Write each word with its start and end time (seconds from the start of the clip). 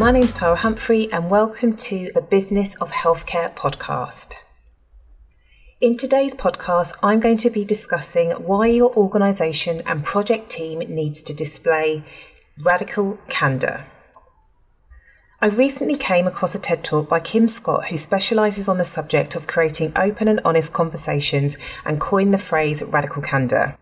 my 0.00 0.10
name's 0.10 0.32
Tara 0.32 0.56
Humphrey, 0.56 1.12
and 1.12 1.28
welcome 1.28 1.76
to 1.76 2.10
the 2.14 2.22
Business 2.22 2.74
of 2.76 2.90
Healthcare 2.90 3.54
podcast. 3.54 4.32
In 5.78 5.98
today's 5.98 6.34
podcast, 6.34 6.94
I'm 7.02 7.20
going 7.20 7.36
to 7.36 7.50
be 7.50 7.66
discussing 7.66 8.30
why 8.30 8.68
your 8.68 8.96
organisation 8.96 9.82
and 9.84 10.02
project 10.02 10.48
team 10.48 10.78
needs 10.78 11.22
to 11.24 11.34
display 11.34 12.02
radical 12.62 13.18
candour. 13.28 13.86
I 15.38 15.48
recently 15.48 15.98
came 15.98 16.26
across 16.26 16.54
a 16.54 16.58
TED 16.58 16.82
talk 16.82 17.06
by 17.06 17.20
Kim 17.20 17.46
Scott, 17.46 17.88
who 17.88 17.98
specialises 17.98 18.68
on 18.68 18.78
the 18.78 18.86
subject 18.86 19.34
of 19.34 19.46
creating 19.46 19.92
open 19.96 20.28
and 20.28 20.40
honest 20.46 20.72
conversations 20.72 21.58
and 21.84 22.00
coined 22.00 22.32
the 22.32 22.38
phrase 22.38 22.82
radical 22.82 23.20
candour. 23.20 23.76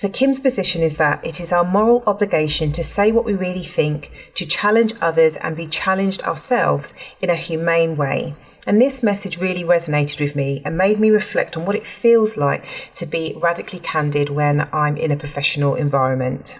So, 0.00 0.08
Kim's 0.08 0.40
position 0.40 0.80
is 0.80 0.96
that 0.96 1.22
it 1.26 1.42
is 1.42 1.52
our 1.52 1.62
moral 1.62 2.02
obligation 2.06 2.72
to 2.72 2.82
say 2.82 3.12
what 3.12 3.26
we 3.26 3.34
really 3.34 3.62
think, 3.62 4.10
to 4.32 4.46
challenge 4.46 4.94
others 5.02 5.36
and 5.36 5.54
be 5.54 5.66
challenged 5.66 6.22
ourselves 6.22 6.94
in 7.20 7.28
a 7.28 7.34
humane 7.34 7.98
way. 7.98 8.34
And 8.66 8.80
this 8.80 9.02
message 9.02 9.36
really 9.36 9.62
resonated 9.62 10.18
with 10.18 10.34
me 10.34 10.62
and 10.64 10.78
made 10.78 10.98
me 10.98 11.10
reflect 11.10 11.54
on 11.54 11.66
what 11.66 11.76
it 11.76 11.84
feels 11.84 12.38
like 12.38 12.64
to 12.94 13.04
be 13.04 13.36
radically 13.42 13.78
candid 13.78 14.30
when 14.30 14.70
I'm 14.72 14.96
in 14.96 15.10
a 15.10 15.18
professional 15.18 15.74
environment. 15.74 16.58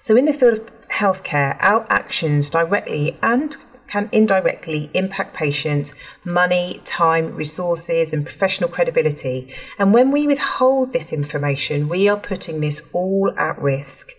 So, 0.00 0.16
in 0.16 0.24
the 0.24 0.32
field 0.32 0.58
of 0.58 0.88
healthcare, 0.88 1.56
our 1.60 1.86
actions 1.88 2.50
directly 2.50 3.20
and 3.22 3.56
can 3.90 4.08
indirectly 4.12 4.88
impact 4.94 5.34
patients, 5.34 5.92
money, 6.24 6.80
time, 6.84 7.34
resources, 7.34 8.12
and 8.12 8.24
professional 8.24 8.70
credibility. 8.70 9.52
And 9.78 9.92
when 9.92 10.12
we 10.12 10.26
withhold 10.26 10.92
this 10.92 11.12
information, 11.12 11.88
we 11.88 12.08
are 12.08 12.18
putting 12.18 12.60
this 12.60 12.80
all 12.92 13.34
at 13.36 13.60
risk. 13.60 14.12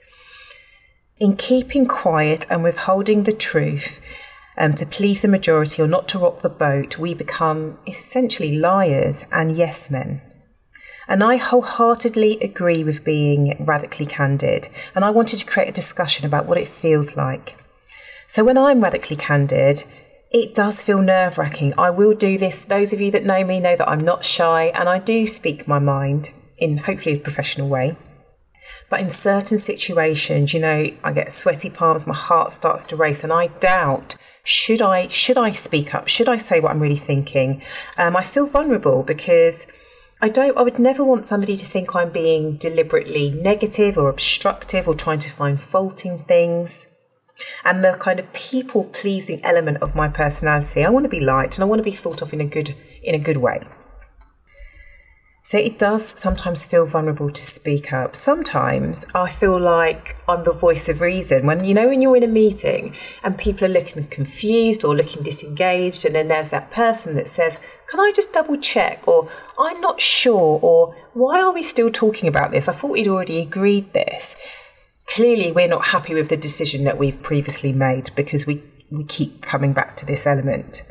In 1.19 1.37
keeping 1.37 1.85
quiet 1.85 2.45
and 2.49 2.63
withholding 2.63 3.23
the 3.23 3.33
truth, 3.33 4.01
um, 4.57 4.73
to 4.75 4.85
please 4.85 5.21
the 5.21 5.27
majority 5.29 5.81
or 5.81 5.87
not 5.87 6.09
to 6.09 6.19
rock 6.19 6.41
the 6.41 6.49
boat, 6.49 6.97
we 6.97 7.13
become 7.13 7.79
essentially 7.87 8.57
liars 8.57 9.25
and 9.31 9.55
yes 9.55 9.89
men. 9.89 10.21
And 11.07 11.23
I 11.23 11.37
wholeheartedly 11.37 12.39
agree 12.41 12.83
with 12.83 13.03
being 13.03 13.55
radically 13.59 14.05
candid. 14.05 14.67
And 14.95 15.05
I 15.05 15.09
wanted 15.09 15.39
to 15.39 15.45
create 15.45 15.69
a 15.69 15.73
discussion 15.73 16.25
about 16.25 16.45
what 16.45 16.57
it 16.57 16.67
feels 16.67 17.15
like. 17.15 17.60
So 18.33 18.45
when 18.45 18.57
I'm 18.57 18.79
radically 18.79 19.17
candid, 19.17 19.83
it 20.31 20.55
does 20.55 20.81
feel 20.81 21.01
nerve 21.01 21.37
wracking. 21.37 21.73
I 21.77 21.89
will 21.89 22.13
do 22.13 22.37
this. 22.37 22.63
Those 22.63 22.93
of 22.93 23.01
you 23.01 23.11
that 23.11 23.25
know 23.25 23.43
me 23.43 23.59
know 23.59 23.75
that 23.75 23.89
I'm 23.89 24.05
not 24.05 24.23
shy 24.23 24.71
and 24.73 24.87
I 24.87 24.99
do 24.99 25.25
speak 25.25 25.67
my 25.67 25.79
mind 25.79 26.29
in 26.57 26.77
hopefully 26.77 27.17
a 27.17 27.19
professional 27.19 27.67
way. 27.67 27.97
But 28.89 29.01
in 29.01 29.09
certain 29.09 29.57
situations, 29.57 30.53
you 30.53 30.61
know, 30.61 30.91
I 31.03 31.11
get 31.11 31.33
sweaty 31.33 31.69
palms, 31.69 32.07
my 32.07 32.13
heart 32.13 32.53
starts 32.53 32.85
to 32.85 32.95
race, 32.95 33.21
and 33.21 33.33
I 33.33 33.47
doubt 33.47 34.15
should 34.45 34.81
I 34.81 35.09
should 35.09 35.37
I 35.37 35.51
speak 35.51 35.93
up? 35.93 36.07
Should 36.07 36.29
I 36.29 36.37
say 36.37 36.61
what 36.61 36.71
I'm 36.71 36.79
really 36.79 36.95
thinking? 36.95 37.61
Um, 37.97 38.15
I 38.15 38.23
feel 38.23 38.45
vulnerable 38.45 39.03
because 39.03 39.67
I 40.21 40.29
don't. 40.29 40.55
I 40.55 40.61
would 40.61 40.79
never 40.79 41.03
want 41.03 41.25
somebody 41.25 41.57
to 41.57 41.65
think 41.65 41.93
I'm 41.93 42.13
being 42.13 42.55
deliberately 42.55 43.29
negative 43.31 43.97
or 43.97 44.07
obstructive 44.07 44.87
or 44.87 44.93
trying 44.95 45.19
to 45.19 45.29
find 45.29 45.61
fault 45.61 46.05
in 46.05 46.19
things 46.19 46.87
and 47.63 47.83
the 47.83 47.97
kind 47.99 48.19
of 48.19 48.31
people 48.33 48.85
pleasing 48.85 49.39
element 49.43 49.77
of 49.81 49.95
my 49.95 50.07
personality. 50.07 50.83
I 50.83 50.89
want 50.89 51.05
to 51.05 51.09
be 51.09 51.19
liked 51.19 51.55
and 51.55 51.63
I 51.63 51.67
want 51.67 51.79
to 51.79 51.83
be 51.83 51.91
thought 51.91 52.21
of 52.21 52.33
in 52.33 52.41
a 52.41 52.45
good 52.45 52.75
in 53.03 53.15
a 53.15 53.19
good 53.19 53.37
way. 53.37 53.61
So 55.43 55.57
it 55.57 55.79
does 55.79 56.05
sometimes 56.07 56.63
feel 56.63 56.85
vulnerable 56.85 57.31
to 57.31 57.41
speak 57.43 57.91
up. 57.91 58.15
Sometimes 58.15 59.03
I 59.15 59.29
feel 59.29 59.59
like 59.59 60.15
I'm 60.29 60.43
the 60.43 60.53
voice 60.53 60.87
of 60.87 61.01
reason. 61.01 61.47
When 61.47 61.65
you 61.65 61.73
know 61.73 61.89
when 61.89 61.99
you're 62.01 62.15
in 62.15 62.23
a 62.23 62.27
meeting 62.27 62.95
and 63.23 63.37
people 63.37 63.65
are 63.65 63.69
looking 63.69 64.05
confused 64.07 64.85
or 64.85 64.95
looking 64.95 65.23
disengaged 65.23 66.05
and 66.05 66.13
then 66.13 66.27
there's 66.27 66.51
that 66.51 66.69
person 66.71 67.15
that 67.15 67.27
says, 67.27 67.57
"Can 67.87 67.99
I 67.99 68.13
just 68.15 68.31
double 68.31 68.55
check?" 68.57 69.03
or 69.07 69.29
"I'm 69.57 69.81
not 69.81 69.99
sure," 69.99 70.59
or 70.61 70.95
"Why 71.13 71.41
are 71.41 71.51
we 71.51 71.63
still 71.63 71.91
talking 71.91 72.29
about 72.29 72.51
this? 72.51 72.69
I 72.69 72.73
thought 72.73 72.91
we'd 72.91 73.07
already 73.07 73.41
agreed 73.41 73.91
this." 73.93 74.35
Clearly 75.13 75.51
we're 75.51 75.67
not 75.67 75.85
happy 75.85 76.13
with 76.13 76.29
the 76.29 76.37
decision 76.37 76.83
that 76.85 76.97
we've 76.97 77.21
previously 77.21 77.73
made 77.73 78.11
because 78.15 78.45
we, 78.45 78.63
we 78.89 79.03
keep 79.03 79.41
coming 79.41 79.73
back 79.73 79.95
to 79.97 80.05
this 80.05 80.25
element. 80.25 80.83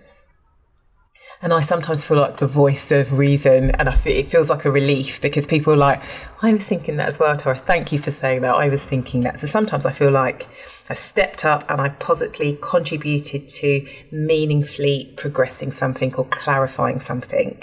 And 1.42 1.54
I 1.54 1.62
sometimes 1.62 2.02
feel 2.02 2.18
like 2.18 2.36
the 2.36 2.46
voice 2.46 2.92
of 2.92 3.16
reason, 3.16 3.70
and 3.70 3.92
feel, 3.94 4.14
it 4.14 4.26
feels 4.26 4.50
like 4.50 4.66
a 4.66 4.70
relief 4.70 5.22
because 5.22 5.46
people 5.46 5.72
are 5.72 5.76
like, 5.76 6.02
I 6.42 6.52
was 6.52 6.68
thinking 6.68 6.96
that 6.96 7.08
as 7.08 7.18
well, 7.18 7.34
Tara. 7.34 7.54
Thank 7.54 7.92
you 7.92 7.98
for 7.98 8.10
saying 8.10 8.42
that. 8.42 8.54
I 8.54 8.68
was 8.68 8.84
thinking 8.84 9.22
that. 9.22 9.40
So 9.40 9.46
sometimes 9.46 9.86
I 9.86 9.92
feel 9.92 10.10
like 10.10 10.46
I 10.90 10.94
stepped 10.94 11.46
up 11.46 11.64
and 11.70 11.80
I've 11.80 11.98
positively 11.98 12.58
contributed 12.60 13.48
to 13.48 13.86
meaningfully 14.12 15.14
progressing 15.16 15.72
something 15.72 16.14
or 16.16 16.26
clarifying 16.26 17.00
something. 17.00 17.62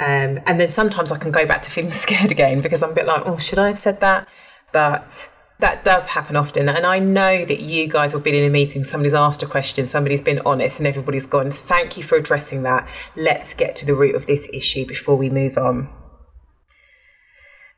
Um, 0.00 0.40
and 0.46 0.58
then 0.58 0.70
sometimes 0.70 1.12
I 1.12 1.18
can 1.18 1.30
go 1.30 1.46
back 1.46 1.62
to 1.62 1.70
feeling 1.70 1.92
scared 2.06 2.32
again 2.32 2.60
because 2.60 2.82
I'm 2.82 2.90
a 2.90 2.94
bit 2.94 3.06
like, 3.06 3.22
oh, 3.24 3.38
should 3.38 3.60
I 3.60 3.68
have 3.68 3.78
said 3.78 4.00
that? 4.00 4.26
But 4.72 5.28
that 5.60 5.84
does 5.84 6.06
happen 6.06 6.36
often. 6.36 6.68
And 6.68 6.86
I 6.86 6.98
know 6.98 7.44
that 7.44 7.60
you 7.60 7.86
guys 7.86 8.12
have 8.12 8.22
been 8.22 8.34
in 8.34 8.48
a 8.48 8.52
meeting, 8.52 8.84
somebody's 8.84 9.14
asked 9.14 9.42
a 9.42 9.46
question, 9.46 9.86
somebody's 9.86 10.22
been 10.22 10.40
honest, 10.44 10.78
and 10.78 10.86
everybody's 10.86 11.26
gone, 11.26 11.50
Thank 11.50 11.96
you 11.96 12.02
for 12.02 12.16
addressing 12.16 12.62
that. 12.64 12.88
Let's 13.16 13.54
get 13.54 13.76
to 13.76 13.86
the 13.86 13.94
root 13.94 14.14
of 14.14 14.26
this 14.26 14.48
issue 14.52 14.86
before 14.86 15.16
we 15.16 15.30
move 15.30 15.56
on. 15.56 15.88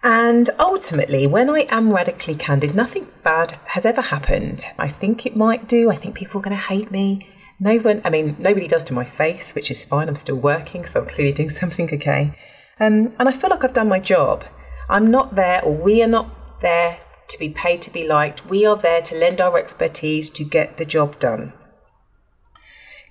And 0.02 0.50
ultimately, 0.58 1.26
when 1.26 1.48
I 1.48 1.66
am 1.70 1.92
radically 1.92 2.34
candid, 2.34 2.74
nothing 2.74 3.06
bad 3.22 3.58
has 3.66 3.86
ever 3.86 4.00
happened. 4.00 4.64
I 4.76 4.88
think 4.88 5.24
it 5.24 5.36
might 5.36 5.68
do. 5.68 5.90
I 5.90 5.94
think 5.94 6.16
people 6.16 6.40
are 6.40 6.42
going 6.42 6.56
to 6.56 6.62
hate 6.62 6.90
me. 6.90 7.28
No 7.60 7.76
one, 7.76 8.00
I 8.04 8.10
mean, 8.10 8.34
nobody 8.40 8.66
does 8.66 8.82
to 8.84 8.92
my 8.92 9.04
face, 9.04 9.54
which 9.54 9.70
is 9.70 9.84
fine. 9.84 10.08
I'm 10.08 10.16
still 10.16 10.36
working, 10.36 10.84
so 10.84 11.00
I'm 11.00 11.06
clearly 11.06 11.32
doing 11.32 11.50
something 11.60 11.92
okay. 11.94 12.36
Um, 12.80 13.12
and 13.18 13.28
I 13.28 13.32
feel 13.32 13.50
like 13.50 13.62
I've 13.62 13.72
done 13.72 13.88
my 13.88 14.00
job. 14.00 14.44
I'm 14.88 15.10
not 15.10 15.36
there, 15.36 15.62
or 15.64 15.72
we 15.72 16.02
are 16.02 16.08
not 16.08 16.60
there 16.60 16.98
to 17.32 17.38
be 17.38 17.48
paid 17.48 17.82
to 17.82 17.90
be 17.90 18.06
liked. 18.06 18.46
We 18.46 18.64
are 18.64 18.76
there 18.76 19.02
to 19.02 19.18
lend 19.18 19.40
our 19.40 19.58
expertise 19.58 20.30
to 20.30 20.44
get 20.44 20.76
the 20.76 20.84
job 20.84 21.18
done. 21.18 21.52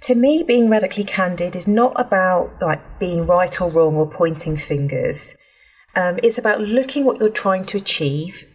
To 0.01 0.15
me, 0.15 0.43
being 0.43 0.69
radically 0.69 1.03
candid 1.03 1.55
is 1.55 1.67
not 1.67 1.99
about 1.99 2.59
like 2.61 2.99
being 2.99 3.27
right 3.27 3.59
or 3.61 3.69
wrong 3.69 3.95
or 3.95 4.09
pointing 4.09 4.57
fingers. 4.57 5.35
Um, 5.95 6.19
it's 6.23 6.37
about 6.37 6.61
looking 6.61 7.05
what 7.05 7.19
you're 7.19 7.29
trying 7.29 7.65
to 7.65 7.77
achieve, 7.77 8.45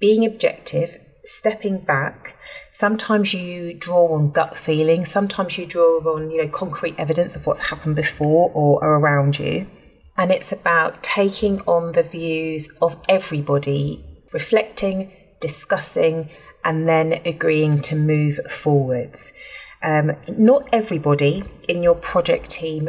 being 0.00 0.24
objective, 0.24 0.96
stepping 1.24 1.80
back. 1.80 2.36
Sometimes 2.72 3.34
you 3.34 3.74
draw 3.74 4.14
on 4.14 4.30
gut 4.30 4.56
feeling. 4.56 5.04
Sometimes 5.04 5.58
you 5.58 5.66
draw 5.66 5.98
on 6.14 6.30
you 6.30 6.38
know 6.38 6.48
concrete 6.48 6.94
evidence 6.98 7.36
of 7.36 7.46
what's 7.46 7.70
happened 7.70 7.94
before 7.94 8.50
or 8.52 8.82
around 8.82 9.38
you. 9.38 9.68
And 10.16 10.32
it's 10.32 10.50
about 10.50 11.02
taking 11.04 11.60
on 11.60 11.92
the 11.92 12.02
views 12.02 12.68
of 12.82 13.00
everybody 13.08 14.04
reflecting, 14.32 15.12
discussing, 15.40 16.30
and 16.64 16.88
then 16.88 17.20
agreeing 17.24 17.80
to 17.82 17.96
move 17.96 18.40
forwards. 18.50 19.32
Um, 19.82 20.12
not 20.28 20.68
everybody 20.72 21.44
in 21.68 21.82
your 21.82 21.94
project 21.94 22.50
team 22.50 22.88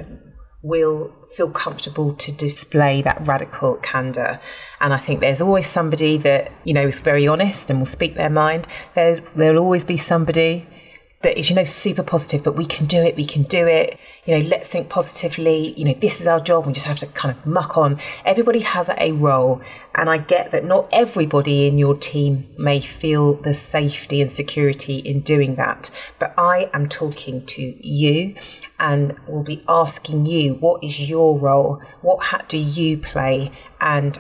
will 0.62 1.14
feel 1.30 1.50
comfortable 1.50 2.14
to 2.16 2.32
display 2.32 3.02
that 3.02 3.26
radical 3.26 3.76
candor. 3.78 4.40
And 4.82 4.94
I 4.94 4.98
think 4.98 5.22
there's 5.22 5.42
always 5.42 5.68
somebody 5.68 6.18
that, 6.18 6.52
you 6.66 6.74
know, 6.74 6.88
is 6.88 7.00
very 7.00 7.28
honest 7.28 7.70
and 7.70 7.80
will 7.80 7.86
speak 7.86 8.16
their 8.16 8.30
mind. 8.30 8.68
There's, 8.96 9.20
there'll 9.36 9.64
always 9.64 9.86
be 9.86 9.98
somebody 9.98 10.68
that 11.22 11.38
is, 11.38 11.50
you 11.50 11.56
know, 11.56 11.66
super 11.66 12.04
positive, 12.04 12.44
but 12.44 12.56
we 12.56 12.66
can 12.66 12.86
do 12.86 12.98
it, 12.98 13.18
we 13.18 13.26
can 13.26 13.44
do 13.44 13.68
it. 13.68 14.00
You 14.26 14.40
know, 14.40 14.46
let's 14.48 14.70
think 14.70 14.90
positively. 14.90 15.74
You 15.78 15.86
know, 15.86 15.94
this 15.94 16.22
is 16.22 16.28
our 16.28 16.40
job. 16.40 16.66
We 16.66 16.72
just 16.72 16.86
have 16.86 17.00
to 17.00 17.08
kind 17.08 17.36
of 17.36 17.46
muck 17.46 17.78
on. 17.78 18.00
Everybody 18.24 18.60
has 18.60 18.90
a 18.98 19.12
role. 19.12 19.62
And 19.96 20.10
I 20.10 20.20
get 20.20 20.52
that 20.52 20.64
not 20.64 20.88
everybody 20.94 21.68
in 21.68 21.78
your 21.78 21.98
team 21.98 22.48
may 22.58 22.80
feel 22.80 23.34
the 23.34 23.54
safety 23.54 24.22
and 24.22 24.32
security 24.32 25.00
in 25.00 25.20
doing 25.20 25.56
that. 25.56 25.90
But 26.20 26.34
I 26.38 26.70
am 26.74 26.88
talking 26.88 27.46
to 27.48 27.88
you 27.88 28.36
and 28.80 29.18
will 29.28 29.44
be 29.44 29.64
asking 29.68 30.26
you, 30.26 30.54
what 30.54 30.82
is 30.82 31.10
your 31.10 31.38
role? 31.38 31.82
What 32.02 32.28
hat 32.28 32.48
do 32.48 32.58
you 32.58 32.98
play? 32.98 33.52
And 33.82 34.18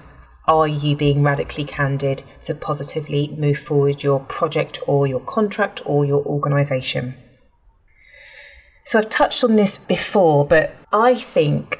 are 0.49 0.67
you 0.67 0.95
being 0.95 1.21
radically 1.21 1.63
candid 1.63 2.23
to 2.43 2.55
positively 2.55 3.27
move 3.37 3.59
forward 3.59 4.01
your 4.01 4.21
project 4.21 4.79
or 4.87 5.05
your 5.05 5.19
contract 5.19 5.79
or 5.85 6.05
your 6.05 6.25
organisation? 6.25 7.13
So 8.85 8.97
I've 8.97 9.09
touched 9.09 9.43
on 9.43 9.55
this 9.55 9.77
before, 9.77 10.47
but 10.47 10.75
I 10.91 11.13
think 11.13 11.79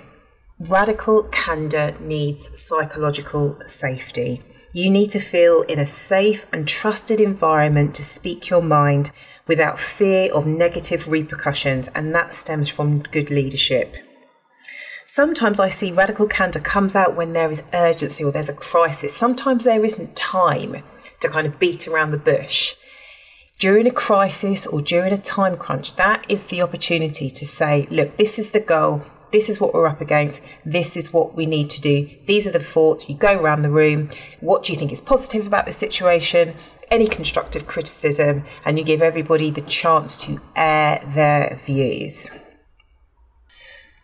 radical 0.60 1.24
candour 1.24 1.94
needs 2.00 2.60
psychological 2.60 3.57
safety. 3.66 4.44
You 4.71 4.92
need 4.92 5.10
to 5.12 5.19
feel 5.19 5.63
in 5.63 5.80
a 5.80 5.86
safe 5.88 6.45
and 6.54 6.68
trusted 6.68 7.19
environment 7.19 7.95
to 7.95 8.04
speak 8.04 8.51
your 8.51 8.62
mind 8.62 9.10
without 9.48 9.80
fear 9.80 10.31
of 10.31 10.45
negative 10.45 11.07
repercussions, 11.07 11.88
and 11.95 12.13
that 12.13 12.36
stems 12.36 12.69
from 12.69 13.00
good 13.00 13.31
leadership. 13.31 13.95
Sometimes 15.11 15.59
I 15.59 15.69
see 15.69 15.91
radical 15.91 16.27
candour 16.27 16.61
comes 16.61 16.95
out 16.95 17.15
when 17.15 17.33
there 17.33 17.50
is 17.50 17.63
urgency 17.73 18.23
or 18.23 18.31
there's 18.31 18.47
a 18.47 18.53
crisis. 18.53 19.11
Sometimes 19.11 19.63
there 19.63 19.83
isn't 19.83 20.15
time 20.15 20.83
to 21.19 21.27
kind 21.27 21.47
of 21.47 21.57
beat 21.57 21.88
around 21.88 22.11
the 22.11 22.19
bush. 22.19 22.75
during 23.57 23.88
a 23.88 23.91
crisis 23.91 24.67
or 24.67 24.83
during 24.83 25.11
a 25.11 25.17
time 25.17 25.57
crunch, 25.57 25.95
that 25.95 26.23
is 26.29 26.45
the 26.45 26.61
opportunity 26.61 27.31
to 27.31 27.44
say, 27.44 27.88
look, 27.89 28.17
this 28.17 28.38
is 28.38 28.51
the 28.51 28.59
goal. 28.59 29.03
This 29.31 29.50
is 29.50 29.59
what 29.59 29.73
we're 29.73 29.88
up 29.88 30.00
against. 30.00 30.44
This 30.63 30.95
is 30.95 31.11
what 31.11 31.35
we 31.35 31.47
need 31.47 31.71
to 31.71 31.81
do. 31.81 32.07
These 32.27 32.45
are 32.45 32.51
the 32.51 32.59
thoughts. 32.59 33.09
You 33.09 33.15
go 33.15 33.35
around 33.35 33.63
the 33.63 33.71
room. 33.71 34.11
What 34.41 34.63
do 34.63 34.73
you 34.73 34.77
think 34.77 34.91
is 34.91 35.01
positive 35.01 35.47
about 35.47 35.65
the 35.65 35.73
situation? 35.73 36.53
Any 36.91 37.07
constructive 37.07 37.65
criticism, 37.65 38.44
and 38.63 38.77
you 38.77 38.85
give 38.85 39.01
everybody 39.01 39.50
the 39.50 39.61
chance 39.61 40.17
to 40.17 40.39
air 40.56 41.03
their 41.15 41.59
views. 41.65 42.29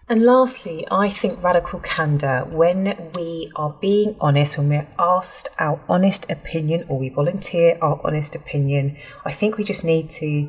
And 0.07 0.23
lastly, 0.23 0.85
I 0.91 1.09
think 1.09 1.41
radical 1.41 1.79
candor, 1.79 2.45
when 2.47 3.11
we 3.15 3.49
are 3.55 3.75
being 3.81 4.15
honest, 4.21 4.55
when 4.55 4.69
we're 4.69 4.87
asked 4.99 5.47
our 5.57 5.81
honest 5.89 6.29
opinion 6.29 6.85
or 6.87 6.99
we 6.99 7.09
volunteer 7.09 7.79
our 7.81 7.99
honest 8.03 8.35
opinion, 8.35 8.97
I 9.25 9.31
think 9.31 9.57
we 9.57 9.63
just 9.63 9.83
need 9.83 10.11
to 10.11 10.47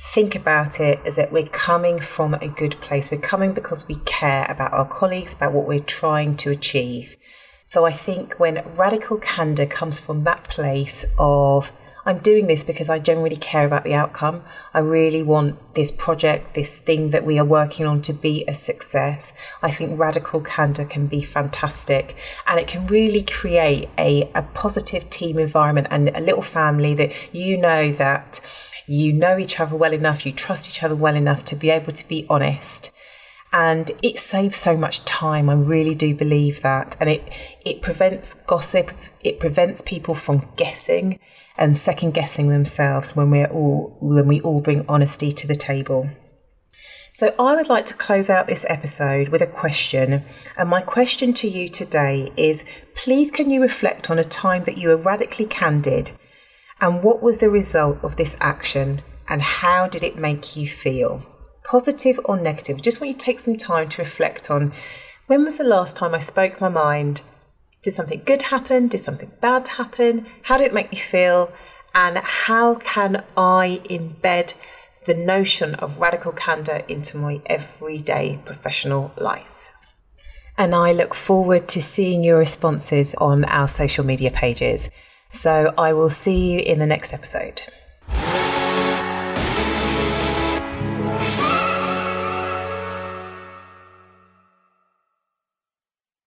think 0.00 0.34
about 0.34 0.80
it 0.80 1.00
as 1.04 1.16
that 1.16 1.32
we're 1.32 1.48
coming 1.48 2.00
from 2.00 2.32
a 2.32 2.48
good 2.48 2.80
place. 2.80 3.10
We're 3.10 3.20
coming 3.20 3.52
because 3.52 3.86
we 3.86 3.96
care 4.06 4.46
about 4.48 4.72
our 4.72 4.88
colleagues, 4.88 5.34
about 5.34 5.52
what 5.52 5.66
we're 5.66 5.80
trying 5.80 6.38
to 6.38 6.50
achieve. 6.50 7.14
So 7.66 7.84
I 7.84 7.92
think 7.92 8.40
when 8.40 8.64
radical 8.74 9.18
candor 9.18 9.66
comes 9.66 10.00
from 10.00 10.24
that 10.24 10.44
place 10.48 11.04
of 11.18 11.72
I'm 12.08 12.20
doing 12.20 12.46
this 12.46 12.64
because 12.64 12.88
I 12.88 13.00
genuinely 13.00 13.36
care 13.36 13.66
about 13.66 13.84
the 13.84 13.92
outcome. 13.92 14.42
I 14.72 14.78
really 14.78 15.22
want 15.22 15.74
this 15.74 15.92
project, 15.92 16.54
this 16.54 16.78
thing 16.78 17.10
that 17.10 17.26
we 17.26 17.38
are 17.38 17.44
working 17.44 17.84
on 17.84 18.00
to 18.02 18.14
be 18.14 18.46
a 18.48 18.54
success. 18.54 19.34
I 19.62 19.70
think 19.70 20.00
radical 20.00 20.40
candor 20.40 20.86
can 20.86 21.06
be 21.06 21.20
fantastic 21.20 22.16
and 22.46 22.58
it 22.58 22.66
can 22.66 22.86
really 22.86 23.20
create 23.20 23.90
a, 23.98 24.30
a 24.34 24.40
positive 24.40 25.10
team 25.10 25.38
environment 25.38 25.88
and 25.90 26.08
a 26.16 26.20
little 26.20 26.40
family 26.40 26.94
that 26.94 27.12
you 27.34 27.58
know 27.58 27.92
that 27.92 28.40
you 28.86 29.12
know 29.12 29.36
each 29.36 29.60
other 29.60 29.76
well 29.76 29.92
enough, 29.92 30.24
you 30.24 30.32
trust 30.32 30.66
each 30.66 30.82
other 30.82 30.96
well 30.96 31.14
enough 31.14 31.44
to 31.44 31.56
be 31.56 31.68
able 31.68 31.92
to 31.92 32.08
be 32.08 32.24
honest 32.30 32.90
and 33.52 33.90
it 34.02 34.18
saves 34.18 34.58
so 34.58 34.76
much 34.76 35.04
time. 35.04 35.48
I 35.48 35.54
really 35.54 35.94
do 35.94 36.14
believe 36.14 36.62
that, 36.62 36.96
and 37.00 37.08
it 37.08 37.28
it 37.64 37.82
prevents 37.82 38.34
gossip. 38.34 38.90
It 39.22 39.40
prevents 39.40 39.82
people 39.82 40.14
from 40.14 40.48
guessing 40.56 41.18
and 41.56 41.78
second 41.78 42.14
guessing 42.14 42.48
themselves 42.48 43.16
when 43.16 43.30
we're 43.30 43.46
all 43.46 43.96
when 44.00 44.28
we 44.28 44.40
all 44.42 44.60
bring 44.60 44.84
honesty 44.88 45.32
to 45.32 45.46
the 45.46 45.56
table. 45.56 46.10
So 47.14 47.34
I 47.38 47.56
would 47.56 47.68
like 47.68 47.86
to 47.86 47.94
close 47.94 48.30
out 48.30 48.46
this 48.46 48.66
episode 48.68 49.30
with 49.30 49.42
a 49.42 49.46
question, 49.46 50.24
and 50.56 50.68
my 50.68 50.82
question 50.82 51.32
to 51.34 51.48
you 51.48 51.68
today 51.68 52.30
is: 52.36 52.64
Please, 52.94 53.30
can 53.30 53.50
you 53.50 53.62
reflect 53.62 54.10
on 54.10 54.18
a 54.18 54.24
time 54.24 54.64
that 54.64 54.78
you 54.78 54.88
were 54.88 55.02
radically 55.02 55.46
candid, 55.46 56.12
and 56.80 57.02
what 57.02 57.22
was 57.22 57.38
the 57.38 57.50
result 57.50 57.98
of 58.02 58.16
this 58.16 58.36
action, 58.40 59.00
and 59.26 59.40
how 59.40 59.88
did 59.88 60.02
it 60.02 60.18
make 60.18 60.54
you 60.54 60.68
feel? 60.68 61.22
Positive 61.68 62.18
or 62.24 62.40
negative. 62.40 62.78
I 62.78 62.80
Just 62.80 63.00
want 63.00 63.08
you 63.08 63.14
to 63.14 63.24
take 63.24 63.40
some 63.40 63.56
time 63.56 63.88
to 63.90 64.02
reflect 64.02 64.50
on 64.50 64.72
when 65.26 65.44
was 65.44 65.58
the 65.58 65.64
last 65.64 65.96
time 65.96 66.14
I 66.14 66.18
spoke 66.18 66.60
my 66.60 66.70
mind? 66.70 67.20
Did 67.82 67.90
something 67.90 68.22
good 68.24 68.42
happen? 68.42 68.88
Did 68.88 68.98
something 68.98 69.30
bad 69.42 69.68
happen? 69.68 70.26
How 70.42 70.56
did 70.56 70.68
it 70.68 70.74
make 70.74 70.90
me 70.90 70.96
feel? 70.96 71.52
And 71.94 72.16
how 72.18 72.76
can 72.76 73.22
I 73.36 73.80
embed 73.90 74.54
the 75.04 75.14
notion 75.14 75.74
of 75.76 76.00
radical 76.00 76.32
candor 76.32 76.82
into 76.88 77.18
my 77.18 77.42
everyday 77.44 78.40
professional 78.44 79.12
life? 79.18 79.70
And 80.56 80.74
I 80.74 80.92
look 80.92 81.14
forward 81.14 81.68
to 81.68 81.82
seeing 81.82 82.24
your 82.24 82.38
responses 82.38 83.14
on 83.16 83.44
our 83.44 83.68
social 83.68 84.04
media 84.04 84.30
pages. 84.30 84.88
So 85.32 85.74
I 85.76 85.92
will 85.92 86.10
see 86.10 86.52
you 86.52 86.60
in 86.60 86.78
the 86.78 86.86
next 86.86 87.12
episode. 87.12 87.60